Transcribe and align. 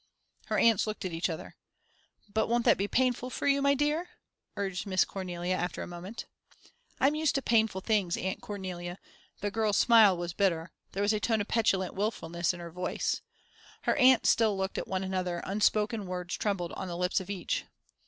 Her 0.47 0.57
aunts 0.57 0.87
looked 0.87 1.05
at 1.05 1.11
each 1.13 1.29
other. 1.29 1.55
"But 2.33 2.47
won't 2.47 2.65
that 2.65 2.79
be 2.79 2.87
painful 2.87 3.29
for 3.29 3.45
you, 3.45 3.61
my 3.61 3.75
dear?" 3.75 4.09
urged 4.57 4.87
Miss 4.87 5.05
Cornelia, 5.05 5.53
after 5.53 5.83
a 5.83 5.87
moment. 5.87 6.25
"I'm 6.99 7.13
used 7.13 7.35
to 7.35 7.41
painful 7.43 7.81
things, 7.81 8.17
Aunt 8.17 8.41
Cornelia." 8.41 8.97
The 9.41 9.51
girl's 9.51 9.77
smile 9.77 10.17
was 10.17 10.33
bitter; 10.33 10.71
there 10.93 11.03
was 11.03 11.13
a 11.13 11.19
tone 11.19 11.39
of 11.39 11.47
petulant 11.49 11.93
wilfulness 11.93 12.51
in 12.51 12.59
her 12.59 12.71
voice. 12.71 13.21
Her 13.83 13.95
aunts 13.97 14.31
still 14.31 14.57
looked 14.57 14.79
at 14.79 14.87
one 14.87 15.03
another 15.03 15.43
unspoken 15.45 16.07
words 16.07 16.35
trembled 16.35 16.73
on 16.73 16.87
the 16.87 16.97
lips 16.97 17.19
of 17.19 17.29
each. 17.29 17.65